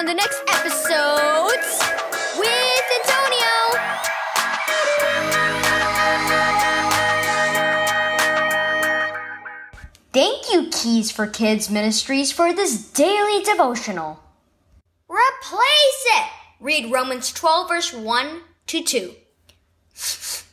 on 0.00 0.06
the 0.06 0.14
next 0.14 0.42
epiSOWdes 0.46 1.78
with 2.38 2.84
Antonio. 3.00 3.52
Thank 10.14 10.50
you, 10.50 10.70
Keys 10.72 11.10
for 11.10 11.26
Kids 11.26 11.68
Ministries, 11.68 12.32
for 12.32 12.54
this 12.54 12.90
daily 12.92 13.42
devotional. 13.44 14.20
Replace 15.06 16.06
it. 16.16 16.30
Read 16.60 16.90
Romans 16.90 17.30
12, 17.30 17.68
verse 17.68 17.92
1 17.92 18.40
to 18.68 18.82
2. 18.82 19.14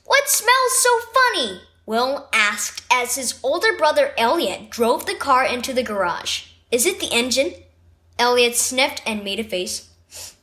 What 0.04 0.27
smells 0.27 0.73
so 0.73 0.89
funny? 1.14 1.61
Will 1.86 2.27
asked 2.34 2.84
as 2.91 3.16
his 3.16 3.39
older 3.41 3.77
brother 3.77 4.11
Elliot 4.18 4.70
drove 4.70 5.05
the 5.05 5.16
car 5.16 5.45
into 5.45 5.71
the 5.71 5.84
garage. 5.84 6.48
Is 6.70 6.86
it 6.86 7.00
the 7.00 7.14
engine? 7.14 7.54
Elliot 8.20 8.55
sniffed 8.55 9.02
and 9.05 9.23
made 9.23 9.39
a 9.39 9.43
face. 9.43 9.89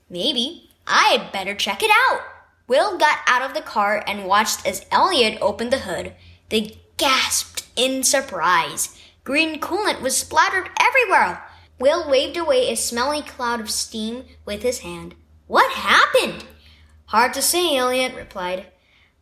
Maybe. 0.09 0.71
I'd 0.87 1.31
better 1.33 1.55
check 1.55 1.83
it 1.83 1.91
out. 2.11 2.21
Will 2.67 2.99
got 2.99 3.19
out 3.27 3.43
of 3.43 3.55
the 3.55 3.61
car 3.61 4.03
and 4.07 4.27
watched 4.27 4.67
as 4.67 4.87
Elliot 4.91 5.39
opened 5.41 5.73
the 5.73 5.79
hood. 5.79 6.15
They 6.51 6.79
gasped 6.97 7.67
in 7.77 8.03
surprise. 8.03 8.99
Green 9.25 9.61
coolant 9.61 10.01
was 10.01 10.17
splattered 10.17 10.71
everywhere. 10.81 11.43
Will 11.79 12.09
waved 12.09 12.37
away 12.37 12.71
a 12.71 12.77
smelly 12.77 13.23
cloud 13.23 13.61
of 13.61 13.71
steam 13.71 14.25
with 14.45 14.63
his 14.63 14.81
hand. 14.81 15.15
What 15.47 15.73
happened? 15.73 16.45
Hard 17.07 17.35
to 17.35 17.43
say, 17.43 17.77
Elliot 17.77 18.15
replied. 18.15 18.67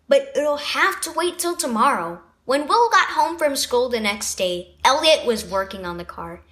But 0.08 0.32
it'll 0.36 0.58
have 0.58 1.00
to 1.02 1.12
wait 1.12 1.38
till 1.38 1.56
tomorrow. 1.56 2.20
When 2.44 2.66
Will 2.66 2.90
got 2.90 3.10
home 3.10 3.38
from 3.38 3.56
school 3.56 3.88
the 3.88 4.00
next 4.00 4.34
day, 4.34 4.76
Elliot 4.84 5.24
was 5.24 5.44
working 5.44 5.86
on 5.86 5.96
the 5.96 6.04
car. 6.04 6.42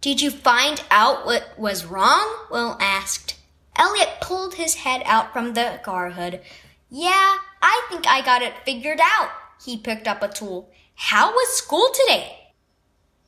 Did 0.00 0.22
you 0.22 0.30
find 0.30 0.82
out 0.90 1.26
what 1.26 1.58
was 1.58 1.84
wrong? 1.84 2.46
Will 2.50 2.78
asked. 2.80 3.36
Elliot 3.76 4.08
pulled 4.22 4.54
his 4.54 4.76
head 4.76 5.02
out 5.04 5.32
from 5.32 5.52
the 5.52 5.78
car 5.82 6.10
hood. 6.10 6.40
Yeah, 6.88 7.36
I 7.60 7.86
think 7.90 8.06
I 8.06 8.24
got 8.24 8.40
it 8.40 8.54
figured 8.64 9.00
out. 9.02 9.28
He 9.62 9.76
picked 9.76 10.08
up 10.08 10.22
a 10.22 10.28
tool. 10.28 10.70
How 10.94 11.32
was 11.32 11.56
school 11.56 11.90
today? 11.92 12.52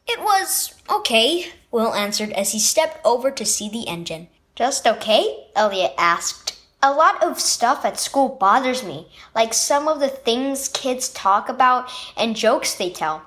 It 0.07 0.21
was 0.21 0.75
okay, 0.91 1.53
Will 1.71 1.93
answered 1.93 2.31
as 2.33 2.53
he 2.53 2.59
stepped 2.59 3.05
over 3.05 3.31
to 3.31 3.45
see 3.45 3.69
the 3.69 3.87
engine. 3.87 4.29
Just 4.55 4.87
okay? 4.87 5.49
Elliot 5.55 5.93
asked. 5.99 6.59
A 6.83 6.93
lot 6.93 7.23
of 7.23 7.39
stuff 7.39 7.85
at 7.85 8.01
school 8.01 8.31
bothers 8.31 8.83
me, 8.83 9.09
like 9.35 9.53
some 9.53 9.89
of 9.89 10.01
the 10.01 10.09
things 10.09 10.69
kids 10.69 11.11
talk 11.11 11.49
about 11.49 11.91
and 12.17 12.35
jokes 12.35 12.75
they 12.75 12.91
tell. 12.91 13.23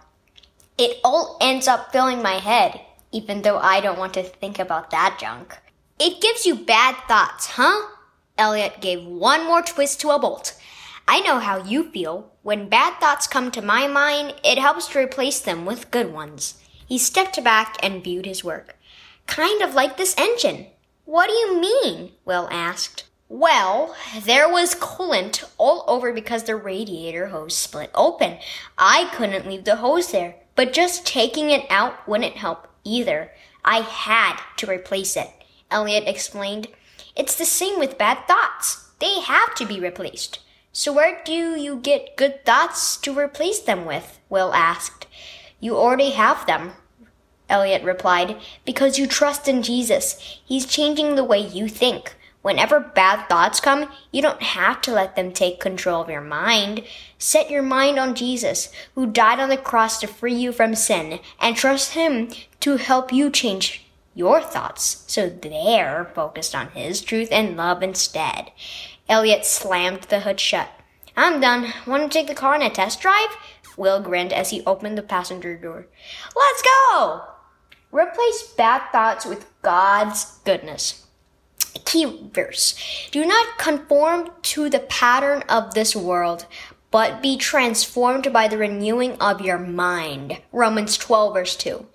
It 0.77 0.99
all 1.03 1.37
ends 1.39 1.67
up 1.67 1.91
filling 1.91 2.21
my 2.21 2.39
head, 2.39 2.81
even 3.11 3.41
though 3.41 3.57
I 3.57 3.81
don't 3.81 3.99
want 3.99 4.13
to 4.15 4.23
think 4.23 4.59
about 4.59 4.91
that 4.91 5.17
junk. 5.19 5.57
It 5.99 6.21
gives 6.21 6.45
you 6.45 6.55
bad 6.55 6.95
thoughts, 7.07 7.47
huh? 7.51 7.89
Elliot 8.37 8.81
gave 8.81 9.05
one 9.05 9.45
more 9.45 9.61
twist 9.61 10.01
to 10.01 10.09
a 10.09 10.19
bolt. 10.19 10.59
I 11.07 11.21
know 11.21 11.39
how 11.39 11.63
you 11.63 11.89
feel. 11.91 12.31
When 12.41 12.67
bad 12.67 12.99
thoughts 12.99 13.27
come 13.27 13.51
to 13.51 13.61
my 13.61 13.87
mind, 13.87 14.33
it 14.43 14.57
helps 14.57 14.87
to 14.89 14.99
replace 14.99 15.39
them 15.39 15.65
with 15.65 15.91
good 15.91 16.11
ones. 16.11 16.55
He 16.87 16.97
stepped 16.97 17.41
back 17.43 17.77
and 17.81 18.03
viewed 18.03 18.25
his 18.25 18.43
work. 18.43 18.75
Kind 19.27 19.61
of 19.61 19.73
like 19.73 19.97
this 19.97 20.15
engine. 20.17 20.67
What 21.05 21.27
do 21.27 21.33
you 21.33 21.59
mean? 21.59 22.11
Will 22.25 22.49
asked. 22.51 23.05
Well, 23.29 23.95
there 24.21 24.47
was 24.47 24.75
coolant 24.75 25.43
all 25.57 25.83
over 25.87 26.13
because 26.13 26.43
the 26.43 26.55
radiator 26.55 27.27
hose 27.27 27.55
split 27.55 27.89
open. 27.95 28.37
I 28.77 29.09
couldn't 29.13 29.47
leave 29.47 29.63
the 29.63 29.77
hose 29.77 30.11
there, 30.11 30.35
but 30.55 30.73
just 30.73 31.05
taking 31.07 31.49
it 31.49 31.65
out 31.69 32.07
wouldn't 32.07 32.35
help 32.35 32.67
either. 32.85 33.31
I 33.65 33.81
had 33.81 34.39
to 34.57 34.69
replace 34.69 35.17
it. 35.17 35.29
Elliot 35.69 36.05
explained. 36.07 36.67
It's 37.15 37.35
the 37.35 37.45
same 37.45 37.79
with 37.79 37.97
bad 37.97 38.27
thoughts. 38.27 38.89
They 38.99 39.19
have 39.19 39.55
to 39.55 39.65
be 39.65 39.79
replaced. 39.79 40.39
So 40.71 40.93
where 40.93 41.21
do 41.23 41.33
you 41.55 41.77
get 41.77 42.17
good 42.17 42.45
thoughts 42.45 42.97
to 42.97 43.17
replace 43.17 43.59
them 43.59 43.85
with? 43.85 44.19
Will 44.29 44.53
asked. 44.53 45.07
You 45.59 45.77
already 45.77 46.11
have 46.11 46.45
them, 46.45 46.73
Elliot 47.49 47.83
replied, 47.83 48.37
because 48.65 48.99
you 48.99 49.07
trust 49.07 49.47
in 49.47 49.63
Jesus. 49.63 50.39
He's 50.45 50.65
changing 50.65 51.15
the 51.15 51.23
way 51.23 51.39
you 51.39 51.69
think. 51.69 52.15
Whenever 52.41 52.79
bad 52.79 53.27
thoughts 53.27 53.59
come, 53.59 53.89
you 54.11 54.21
don't 54.21 54.43
have 54.43 54.79
to 54.81 54.91
let 54.91 55.15
them 55.15 55.31
take 55.31 55.59
control 55.59 56.01
of 56.03 56.09
your 56.09 56.21
mind. 56.21 56.83
Set 57.17 57.49
your 57.49 57.63
mind 57.63 57.97
on 57.97 58.13
Jesus, 58.13 58.71
who 58.93 59.07
died 59.07 59.39
on 59.39 59.49
the 59.49 59.57
cross 59.57 59.99
to 59.99 60.07
free 60.07 60.35
you 60.35 60.51
from 60.51 60.75
sin, 60.75 61.19
and 61.39 61.55
trust 61.55 61.93
Him 61.93 62.29
to 62.65 62.77
help 62.77 63.13
you 63.13 63.29
change 63.29 63.85
your 64.15 64.41
thoughts 64.41 65.03
so 65.05 65.29
they're 65.29 66.11
focused 66.15 66.55
on 66.55 66.69
His 66.69 66.99
truth 66.99 67.29
and 67.31 67.55
love 67.55 67.83
instead. 67.83 68.51
Elliot 69.07 69.45
slammed 69.45 70.01
the 70.05 70.21
hood 70.21 70.39
shut. 70.39 70.71
I'm 71.15 71.39
done. 71.39 71.71
Want 71.85 72.11
to 72.11 72.17
take 72.17 72.25
the 72.25 72.33
car 72.33 72.55
on 72.55 72.63
a 72.63 72.71
test 72.71 73.01
drive? 73.01 73.29
Will 73.77 74.01
grinned 74.01 74.33
as 74.33 74.49
he 74.49 74.65
opened 74.65 74.97
the 74.97 75.03
passenger 75.03 75.55
door. 75.55 75.85
Let's 76.35 76.63
go! 76.63 77.21
Replace 77.91 78.41
bad 78.57 78.91
thoughts 78.91 79.27
with 79.27 79.45
God's 79.61 80.39
goodness 80.43 81.05
key 81.85 82.29
verse. 82.33 82.75
Do 83.11 83.25
not 83.25 83.57
conform 83.57 84.31
to 84.41 84.69
the 84.69 84.79
pattern 84.79 85.43
of 85.47 85.73
this 85.73 85.95
world, 85.95 86.45
but 86.95 87.21
be 87.21 87.35
transformed 87.35 88.31
by 88.31 88.47
the 88.47 88.57
renewing 88.57 89.17
of 89.19 89.41
your 89.41 89.57
mind. 89.57 90.39
Romans 90.53 90.97
12 90.97 91.33
verse 91.33 91.57
2. 91.57 91.85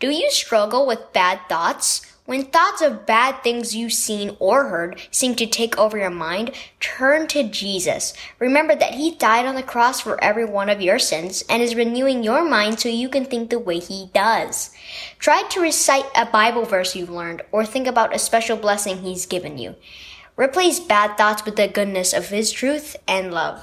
Do 0.00 0.08
you 0.08 0.30
struggle 0.30 0.86
with 0.86 1.12
bad 1.12 1.40
thoughts? 1.46 2.00
When 2.24 2.46
thoughts 2.46 2.80
of 2.80 3.04
bad 3.04 3.42
things 3.42 3.76
you've 3.76 3.92
seen 3.92 4.34
or 4.38 4.70
heard 4.70 4.98
seem 5.10 5.34
to 5.34 5.46
take 5.46 5.76
over 5.76 5.98
your 5.98 6.08
mind, 6.08 6.52
turn 6.80 7.26
to 7.26 7.42
Jesus. 7.42 8.14
Remember 8.38 8.74
that 8.74 8.94
He 8.94 9.14
died 9.16 9.44
on 9.44 9.56
the 9.56 9.62
cross 9.62 10.00
for 10.00 10.18
every 10.24 10.46
one 10.46 10.70
of 10.70 10.80
your 10.80 10.98
sins 10.98 11.44
and 11.50 11.62
is 11.62 11.74
renewing 11.74 12.24
your 12.24 12.42
mind 12.42 12.80
so 12.80 12.88
you 12.88 13.10
can 13.10 13.26
think 13.26 13.50
the 13.50 13.58
way 13.58 13.78
He 13.78 14.08
does. 14.14 14.70
Try 15.18 15.42
to 15.50 15.60
recite 15.60 16.06
a 16.16 16.24
Bible 16.24 16.64
verse 16.64 16.96
you've 16.96 17.10
learned 17.10 17.42
or 17.52 17.66
think 17.66 17.86
about 17.86 18.14
a 18.14 18.18
special 18.18 18.56
blessing 18.56 19.02
He's 19.02 19.26
given 19.26 19.58
you. 19.58 19.74
Replace 20.34 20.80
bad 20.80 21.18
thoughts 21.18 21.44
with 21.44 21.56
the 21.56 21.68
goodness 21.68 22.14
of 22.14 22.30
His 22.30 22.50
truth 22.50 22.96
and 23.06 23.34
love. 23.34 23.62